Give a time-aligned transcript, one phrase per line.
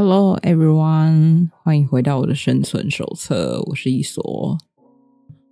[0.00, 4.56] Hello everyone，欢迎回到我的生存手册，我是一索。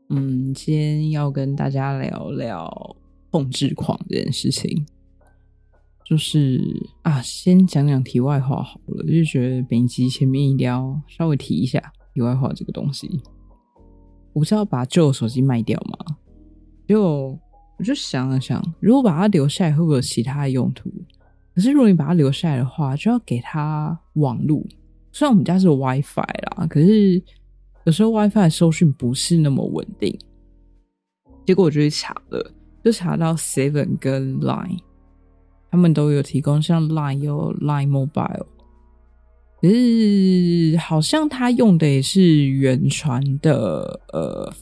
[0.09, 2.97] 嗯，今天要跟大家聊聊
[3.33, 4.87] 控制狂这件事情。
[6.05, 6.63] 就是
[7.03, 11.83] 啊，先讲讲题外话好了，就觉得本集前面一定要稍微提一下
[12.15, 13.21] 题外话这个东西。
[14.33, 16.19] 我不是要把旧手机卖掉吗？
[16.87, 17.37] 就
[17.79, 20.89] 我就想了想，如果把它留下来，会不会有其他的用途？
[21.57, 24.65] 可是如果你把它留下来的话，就要给它网路。
[25.11, 27.21] 虽然我们家是有 WiFi 啦，可是
[27.85, 30.15] 有时候 WiFi 收讯不是那么稳定。
[31.47, 32.53] 结果我就去查了，
[32.85, 34.79] 就查到 Seven 跟 Line，
[35.71, 38.47] 他们都有提供，像 Line 有 Line Mobile，
[39.63, 44.53] 可是好像他用的也是原传的呃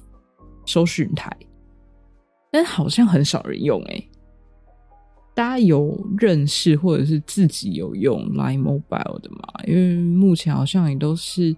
[0.65, 1.37] 收讯台，
[2.53, 4.09] 但好像很少人用诶、
[5.35, 9.43] 大家有认识或者是自己有用 Line Mobile 的吗？
[9.67, 11.55] 因为目前好像也都是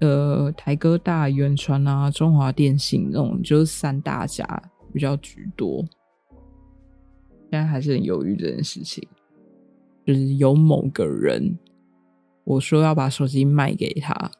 [0.00, 4.44] 呃台哥大、原传啊、中华电信那种，就是三大家
[4.92, 5.82] 比较居多。
[7.50, 9.02] 现在还是很犹豫这件事情，
[10.06, 11.58] 就是有某个人
[12.44, 14.30] 我说要把手机卖给他，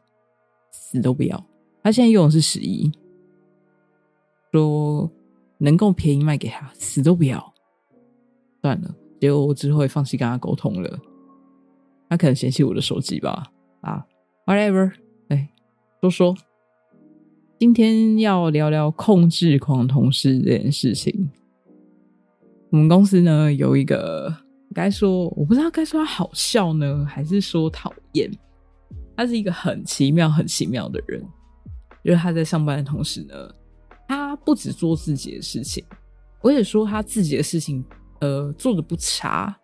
[0.71, 1.45] 死都不要。
[1.83, 2.91] 他现在用的是十一，
[4.51, 5.11] 说
[5.57, 7.50] 能够便宜卖给他，死都不要。
[8.61, 10.99] 算了，结果我之后也放弃跟他沟通了。
[12.09, 13.51] 他可能嫌弃我的手机吧？
[13.81, 14.05] 啊
[14.45, 14.91] ，whatever，
[15.29, 15.49] 哎，
[16.01, 16.35] 说说，
[17.57, 21.29] 今天要聊聊控制狂同事这件事情。
[22.69, 24.33] 我们公司呢有一个，
[24.73, 28.29] 该说我不知道该说他好笑呢，还是说讨厌。
[29.15, 31.23] 他是一个很奇妙、很奇妙的人，
[32.03, 33.35] 就是他在上班的同时呢，
[34.07, 35.83] 他不只做自己的事情，
[36.41, 37.83] 我也说他自己的事情。
[38.21, 39.55] 呃，做的不差。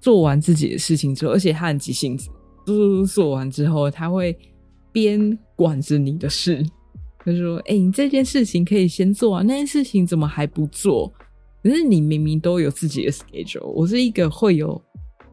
[0.00, 2.30] 做完自己的事情之后，而且他很急性子，
[2.64, 4.34] 做做完之后，他会
[4.90, 6.64] 边管着你的事，
[7.18, 11.12] 他说：“哎、你这件事情可以先做啊，那件事情怎么还不做？
[11.62, 13.66] 可是你明明都有自己的 schedule。
[13.66, 14.82] 我是一个会有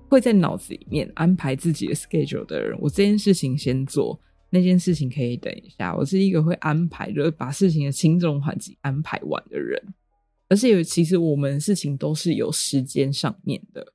[0.10, 2.78] 会在脑子里面安排自己的 schedule 的人。
[2.82, 5.96] 我这件事情先做，那件事情可以等一下。
[5.96, 9.82] 我是一个会安排，就是把事情的轻重缓急安排完的人。”
[10.50, 13.94] 而且有，其实我们事情都是有时间上面的，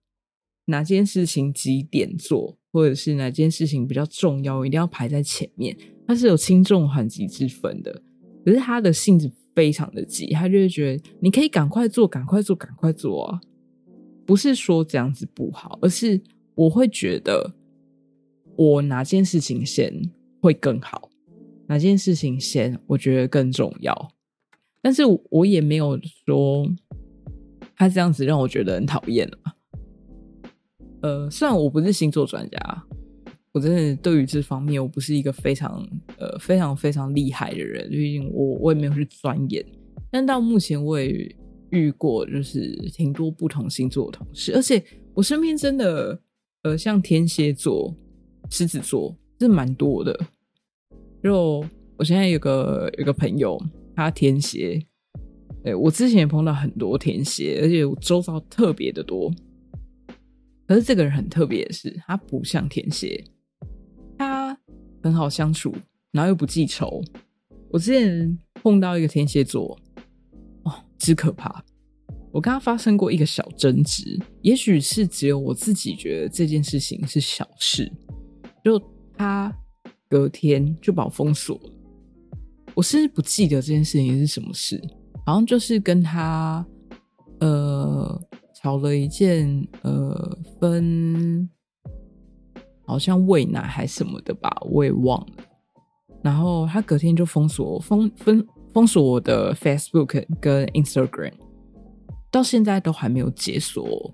[0.66, 5.76] 哪件事情几点做，或者是哪件事情比较重要，一定要排在前面，
[6.06, 8.02] 它是有轻重缓急之分的。
[8.44, 13.40] 可是他的性子非常的急，他就会觉得你可以赶快做，赶快做，赶快做啊！
[14.26, 16.20] 不是说这样子不好，而是
[16.56, 17.54] 我会觉得
[18.56, 21.08] 我哪件事情先会更好，
[21.68, 24.12] 哪件事情先我觉得更重要。
[24.82, 26.68] 但是我也没有说
[27.76, 29.54] 他这样子让我觉得很讨厌啊。
[31.02, 32.82] 呃，虽然我不是星座专家，
[33.52, 35.88] 我真的对于这方面我不是一个非常
[36.18, 39.64] 呃非常非常厉害的人，毕竟我我也没有去钻研。
[40.10, 41.34] 但到目前我也
[41.70, 44.82] 遇过，就是挺多不同星座的同事，而且
[45.14, 46.18] 我身边真的
[46.62, 47.94] 呃像天蝎座、
[48.50, 50.18] 狮子座是蛮多的。
[51.22, 51.64] 就
[51.96, 53.60] 我现在有个有个朋友。
[53.94, 54.84] 他天蝎，
[55.62, 59.32] 对我之前也碰到很多天蝎，而且我周遭特别的多。
[60.66, 63.22] 可是这个人很特别的是，他不像天蝎，
[64.16, 64.56] 他
[65.02, 65.74] 很好相处，
[66.12, 67.02] 然后又不记仇。
[67.70, 69.78] 我之前碰到一个天蝎座，
[70.62, 71.62] 哦，之可怕！
[72.30, 77.92] 我跟他发生过一个小争执，也许是只有我自己觉得这件事情是小事，
[78.64, 78.80] 就
[79.14, 79.54] 他
[80.08, 81.70] 隔天就把我封锁了。
[82.74, 84.80] 我是不记得这件事情是什么事，
[85.26, 86.64] 好像就是跟他
[87.40, 88.18] 呃
[88.54, 91.48] 吵了一件呃分，
[92.86, 95.44] 好像喂奶还什么的吧，我也忘了。
[96.22, 101.34] 然后他隔天就封锁封封封锁我的 Facebook 跟 Instagram，
[102.30, 104.10] 到现在都还没有解锁，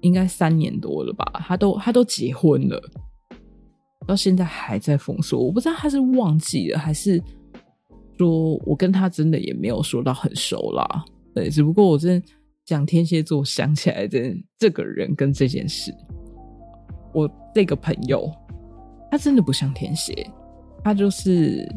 [0.00, 1.24] 应该三年多了吧？
[1.46, 2.82] 他都他都结婚了，
[4.04, 7.22] 到现在还在封锁，我不知道他是忘记了还是。
[8.18, 12.26] 说我跟他真的也没有说到很熟啦，对，只不过我真的
[12.64, 15.92] 讲天蝎座想起来的这个人跟这件事，
[17.12, 18.30] 我这个朋友
[19.10, 20.14] 他真的不像天蝎，
[20.82, 21.68] 他就是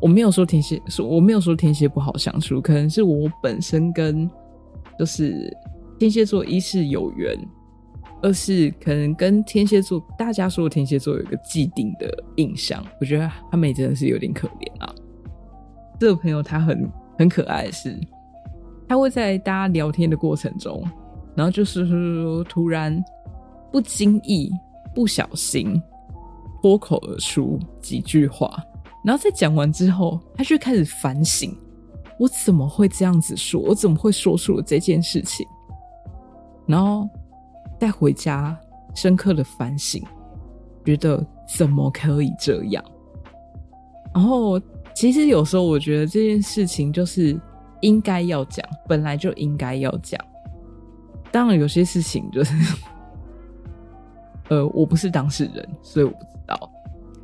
[0.00, 4.28] 我没有说天蝎，我没有说天蝎不好相处，可能是我本身跟
[4.98, 5.56] 就是
[5.98, 7.36] 天蝎座一是有缘，
[8.22, 14.94] 二是可能跟天蝎座大家说天蝎座有一个既定的印象，我觉得他们也真的是有点可怜啊。
[16.00, 17.94] 这个朋友他很很可爱是，
[18.88, 20.82] 他会在大家聊天的过程中，
[21.36, 21.86] 然后就是
[22.48, 23.04] 突然
[23.70, 24.50] 不经意
[24.94, 25.80] 不小心
[26.62, 28.50] 脱口而出几句话，
[29.04, 31.54] 然后在讲完之后，他就开始反省：
[32.18, 33.60] 我怎么会这样子说？
[33.60, 35.46] 我怎么会说出了这件事情？
[36.66, 37.06] 然后
[37.78, 38.58] 带回家
[38.94, 40.02] 深刻的反省，
[40.82, 41.22] 觉得
[41.58, 42.82] 怎么可以这样？
[44.14, 44.58] 然后
[44.94, 47.38] 其实有时候我觉得这件事情就是
[47.80, 50.20] 应该要讲，本来就应该要讲。
[51.30, 52.54] 当然有些事情就是，
[54.50, 56.70] 呃，我不是当事人，所以我不知道。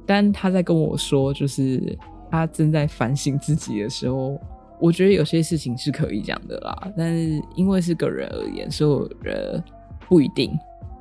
[0.06, 1.98] 但他在跟我说，就是
[2.30, 4.40] 他正在反省自己的时候。
[4.78, 9.64] 我觉得有些事情是可以讲的啦，但是因为是个人而言，所有人
[10.06, 10.52] 不一定。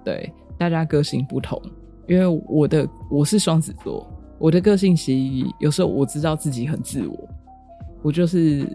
[0.02, 1.62] 对，大家个性不同。
[2.08, 7.30] 因为我的我是双子座，我的个性其实有时候我知道自己很自我，
[8.02, 8.68] 我就是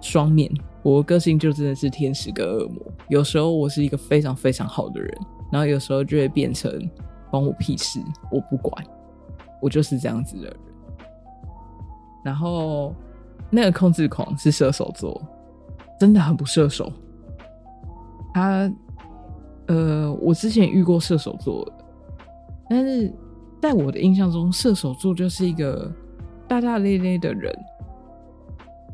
[0.00, 0.50] 双面。
[0.82, 2.80] 我的个性就真的是天使跟恶魔。
[3.08, 5.18] 有时候我是一个非常非常好的人，
[5.50, 6.70] 然后有时候就会变成
[7.30, 8.00] 关我屁事，
[8.30, 8.84] 我不管，
[9.62, 10.56] 我就是这样子的人。
[12.24, 12.94] 然后。
[13.50, 15.20] 那个控制狂是射手座，
[16.00, 16.92] 真的很不射手。
[18.32, 18.72] 他，
[19.68, 21.64] 呃，我之前遇过射手座，
[22.68, 23.14] 但是
[23.64, 25.90] 在我的印象中，射手座就是一个
[26.46, 27.50] 大大咧咧的人。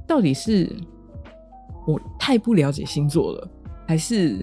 [0.07, 0.71] 到底是
[1.89, 3.51] 我太不了解星座了，
[3.89, 4.41] 还是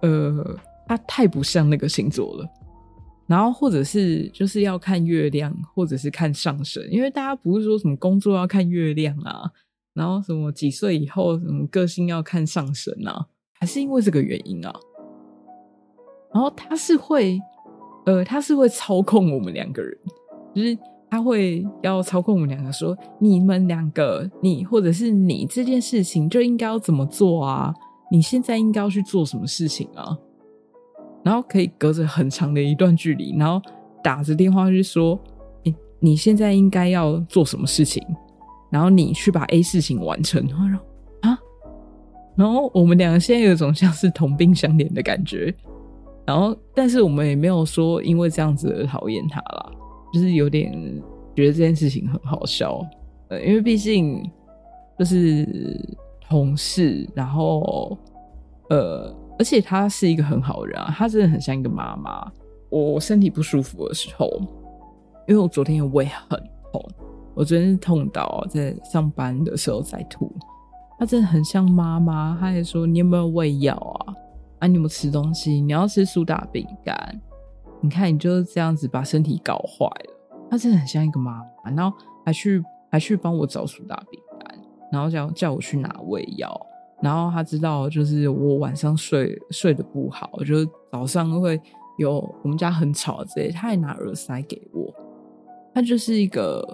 [0.00, 0.58] 呃，
[0.88, 2.50] 他太不像那个星座了？
[3.28, 9.48] 然后，或者是就是要看月亮，或者是看上升，因为大家不是说什么工作要看月亮啊，
[9.94, 13.28] 然后什么几岁以后什么个性要看上升啊，
[13.60, 14.74] 还是因为这个原因啊？
[16.34, 17.40] 然后他是会，
[18.04, 19.96] 呃，他是会操控我们两个人，
[20.54, 20.76] 就是
[21.10, 27.72] 他会要操控我们两个，说你们两个，你或者是你这件事情就应该要怎么做啊？
[28.10, 30.18] 你现在应该要去做什么事情啊？
[31.22, 33.62] 然后可以隔着很长的一段距离，然后
[34.02, 35.18] 打着电话去说
[35.62, 38.04] ：“你你现在应该要做什么事情？
[38.70, 40.66] 然后你去把 A 事情完成。”然后
[41.20, 41.38] 啊，
[42.34, 45.54] 然后我们两个现在有种像是同病相怜的感觉。
[46.26, 49.70] 然后，但是我们也没有说因为这样子而讨厌他啦，
[50.12, 50.72] 就是有点
[51.34, 52.84] 觉得这件事情很好笑。
[53.28, 54.22] 呃，因为毕竟
[54.98, 55.98] 就是
[56.28, 57.96] 同事，然后
[58.70, 59.14] 呃。
[59.38, 62.30] 而且他是一个很好的人啊，他真的很像一个妈妈。
[62.68, 64.28] 我身体不舒服的时候，
[65.26, 66.38] 因为我昨天胃很
[66.70, 66.88] 痛，
[67.34, 70.30] 我昨天痛到在上班的时候在吐。
[70.98, 74.14] 他真的很像妈妈，他还说：“你有没有胃药啊？
[74.62, 75.60] 啊，你有没有吃东西？
[75.60, 77.20] 你要吃苏打饼干？
[77.80, 80.14] 你看你就是这样子把身体搞坏了。”
[80.48, 84.56] 他真的很像一个妈妈，然后还去还去帮我找苏打饼干，
[84.92, 86.66] 然后叫叫我去拿胃药。
[87.00, 91.60] 然后他知道，就是我晚上睡睡得不好，就早上会
[91.98, 94.94] 有我们家很吵之类，他还拿耳塞给我。
[95.74, 96.64] 他就是一个，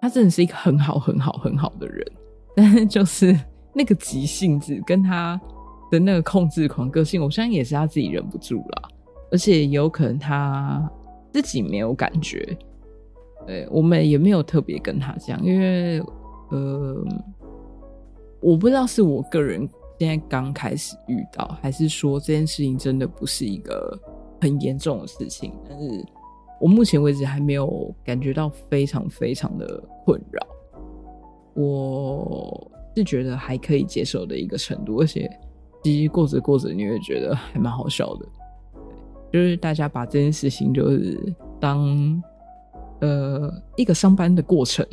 [0.00, 2.12] 他真的是一个很好很好很好的人，
[2.56, 3.38] 但是就是
[3.74, 5.38] 那个急性子跟他
[5.94, 8.88] 的那个控制狂个性，我相信也是他自己忍不住了，
[9.30, 10.90] 而且有可能他
[11.32, 12.56] 自己没有感觉。
[13.46, 16.00] 对我们也没有特别跟他讲，因为
[16.50, 17.04] 呃。
[18.40, 19.66] 我不知道是我个人
[19.98, 23.98] 现在刚开始遇到，还是说这件事情真的不是一个
[24.38, 25.50] 很严重的事情。
[25.66, 26.04] 但是
[26.60, 30.46] 我目前为止还没有感觉到非常非常的困扰，
[31.54, 35.26] 我是觉得还可以接受的一个程度，而且
[35.84, 38.26] 其实过着过着你会觉得还蛮好笑的，
[39.30, 41.20] 就是大家把这件事情就是
[41.60, 42.22] 当
[43.00, 44.84] 呃一个上班的过程，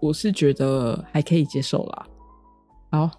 [0.00, 2.06] 我是觉得还可以接受啦。
[2.90, 3.10] 好，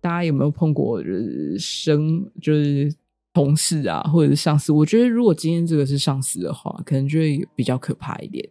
[0.00, 2.94] 大家有没有碰过就是生就是
[3.32, 4.72] 同事啊，或者是上司？
[4.72, 8.48] 我觉得如果今天这个是上司的话，可能就会比较可怕一点。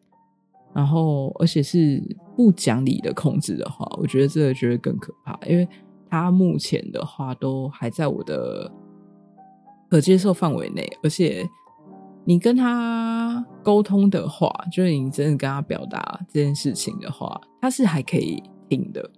[0.74, 2.02] 然后，而且是
[2.36, 5.68] 不讲理的控制的话，我觉得这个就会更可怕，因为
[6.12, 8.70] 他目前的话都还在我的
[9.90, 11.48] 可接受范围内，而且
[12.26, 19.10] 你跟他沟通的话，就是你真的跟他表达这件事情的话，他是还可以听的。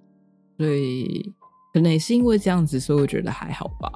[0.58, 1.34] 所以
[1.74, 3.92] 可能也是因为这样子，所以我觉得还好吧。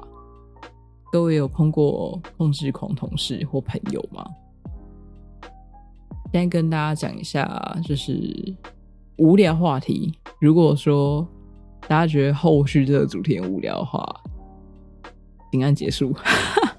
[1.12, 4.26] 各位有碰过控制狂同事或朋友吗？
[6.32, 8.54] 现在跟大家讲一下，就是
[9.18, 10.12] 无聊话题。
[10.40, 11.26] 如果说
[11.86, 14.04] 大家觉得后续这个主题很无聊的话，
[15.52, 16.14] 请按结束。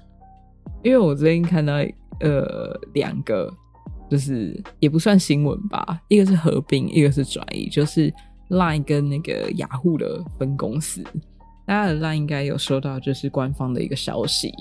[0.83, 1.75] 因为我最近看到
[2.19, 3.51] 呃两个，
[4.09, 8.13] 就是也不算新闻吧，一个是合并，一个是转移，就是。
[8.49, 11.03] Line 跟那个雅虎的分公司，
[11.67, 14.51] 大家的 Line 应该有收到，就是官方的一个消息，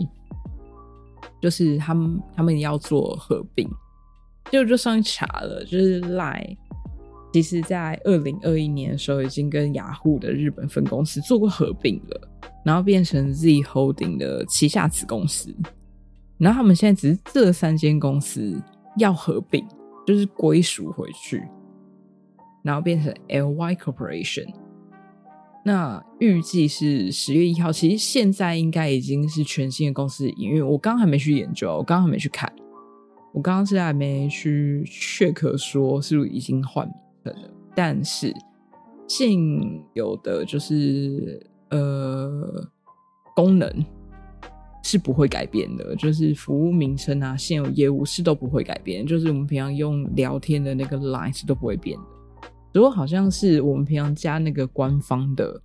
[1.40, 3.66] 就是他们他们要做合并，
[4.52, 6.54] 就就上去查了，就是 Line
[7.32, 12.28] 其实在二零二一年的时候已经跟雅虎的日本分公司做过合并了，
[12.64, 15.54] 然后变成 Z Holding 的旗下子公司，
[16.38, 18.60] 然后他们现在只是这三间公司
[18.96, 19.66] 要合并，
[20.06, 21.42] 就是归属回去，
[22.62, 24.46] 然后变成 LY Corporation。
[25.64, 30.66] 那预计是十月一号，其实现在应该已经是全新的公司营运。
[30.66, 32.50] 我刚还没去研究，我刚还没去看，
[33.34, 36.94] 我刚刚是还没去 check 说是不是已经换名
[37.74, 38.34] 但是
[39.06, 39.30] 现
[39.94, 42.68] 有的就是呃
[43.34, 43.70] 功能
[44.82, 52.04] 是不会改变的，就是服务名称啊，现有业务是都不会改变，就是我们平常用聊天的那个 line 是都不会变的。
[52.74, 55.60] 如果好像是我们平常加那个官方的，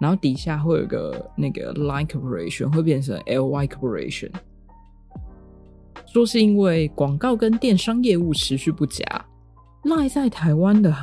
[0.00, 4.30] 然后底下会有个那个 Line Corporation 会变成 LY Corporation，
[6.06, 9.04] 说是因为广告跟电商业务持续不佳。
[9.88, 10.94] Line 在台湾的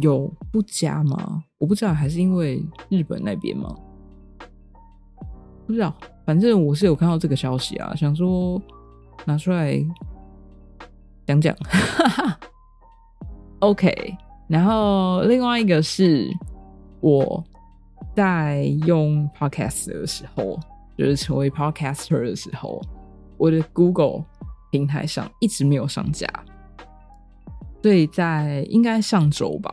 [0.00, 1.44] 有不佳吗？
[1.58, 3.72] 我不知道，还是因为日本那边吗？
[5.64, 5.94] 不知道，
[6.26, 8.60] 反正我是有看到这个消息啊，想说
[9.24, 9.80] 拿出来
[11.24, 11.56] 讲讲。
[13.60, 14.16] OK，
[14.48, 16.28] 然后另外一个是
[17.00, 17.42] 我
[18.16, 20.58] 在用 Podcast 的时候，
[20.98, 22.82] 就是成为 Podcaster 的时候，
[23.38, 24.24] 我的 Google
[24.70, 26.28] 平台上一直没有上架，
[27.84, 29.70] 所以在应该上周吧，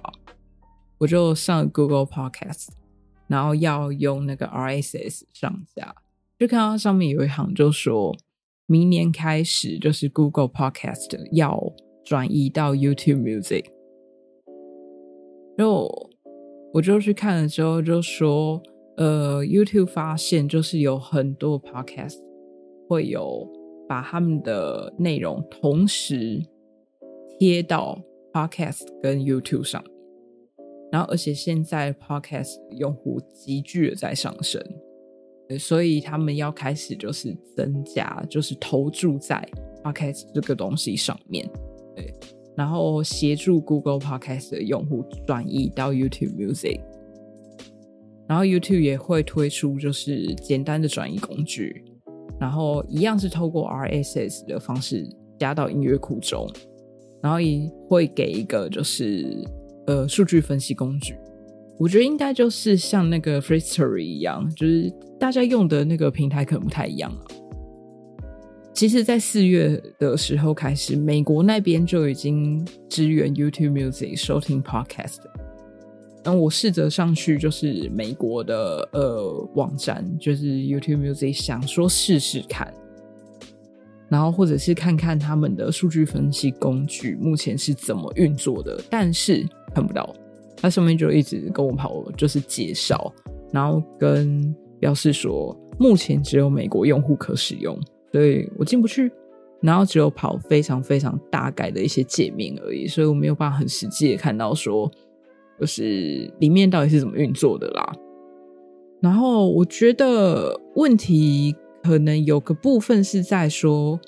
[0.98, 2.68] 我就上 Google Podcast，
[3.30, 5.96] 然后要用那个 RSS 上架，
[6.38, 8.14] 就看到上面有一行就说，
[8.66, 11.58] 明年开始就是 Google Podcast 要
[12.04, 13.64] 转移到 YouTube Music。
[15.56, 16.10] 然后
[16.74, 18.62] 我就去看了之后，就说，
[18.98, 22.18] 呃，YouTube 发现就是有很多 Podcast
[22.90, 23.48] 会有
[23.88, 26.46] 把他们的内容同时
[27.42, 28.00] 贴到
[28.32, 29.92] Podcast 跟 YouTube 上面，
[30.92, 34.64] 然后而且现在 Podcast 用户急剧的在上升，
[35.58, 39.44] 所以他们要开始就是增加，就是投注在
[39.84, 41.50] Podcast 这个东西上面，
[41.96, 42.14] 对。
[42.56, 46.80] 然后协助 Google Podcast 的用户转移到 YouTube Music，
[48.28, 51.84] 然后 YouTube 也会推出就是简单的转移工具，
[52.40, 56.48] 然后一样是透过 RSS 的方式加到音乐库中，
[57.22, 59.44] 然后也会给一个就是
[59.88, 61.16] 呃数据分析工具。
[61.78, 67.22] 我觉得应该就是像那个 f r e e s t o r y 一样，就是大家用的那个平台可能不太一样啊。
[68.74, 75.18] 其实，在四月的时候开始，美国那边就已经支援 YouTube Music 收听 Podcast。
[76.24, 82.72] 然后我试着上去，就是美国的呃网站，就是 YouTube Music，想说试试看，
[84.12, 90.14] 然后或者是看看他们的数据分析工具目前是怎么运作的，但是看不到。
[90.58, 93.12] 它上面就一直跟我跑，就是介绍，
[93.54, 97.80] 然后跟表示说，目前只有美国用户可使用。
[98.12, 99.10] 所以我进不去，
[99.62, 104.92] 然后只有跑非常非常大概的一些界面而已，所以我没有办法很实际的看到说，
[105.58, 107.94] 就是里面到底是怎么运作的啦。
[109.00, 114.00] 然后我觉得问题可能有个部分是在说，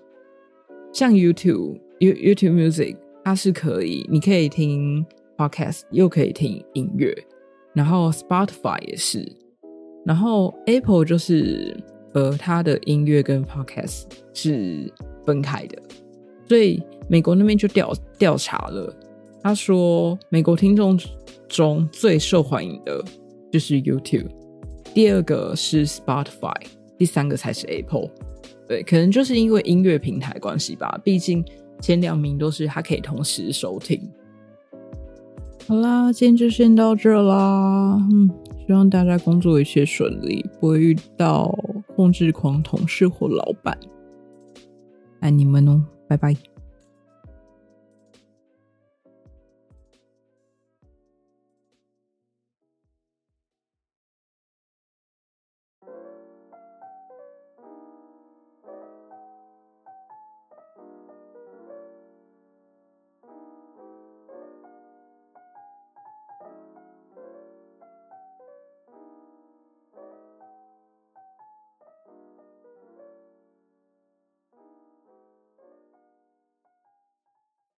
[0.92, 5.06] 像 YouTube、YouTube Music，它是可以，你可以听
[5.38, 7.14] Podcast，又可以听音乐，
[7.74, 9.26] 然后 Spotify 也是，
[10.06, 11.76] 然后 Apple 就是。
[12.16, 14.04] 呃，它的音乐跟 podcast
[14.36, 14.88] 是
[15.26, 15.82] 分开的，
[16.48, 18.96] 所以美国那边就调调查了。
[19.42, 20.96] 他说，美国听众
[21.48, 23.04] 中最受欢迎的
[23.52, 24.28] 就是 YouTube，
[24.94, 26.54] 第二个是 Spotify，
[26.98, 28.10] 第三个才是 Apple。
[28.68, 31.44] 对，可能就是因为音乐平台关系吧，毕竟
[31.80, 34.02] 前两名都是它可以同时收听。
[35.68, 37.98] 好啦，今天就先到这啦。
[38.12, 38.30] 嗯，
[38.66, 41.54] 希望大家工作一切顺利，不会遇到。
[41.96, 43.78] 控制狂同事或老板，
[45.20, 46.36] 爱你们哦，拜拜。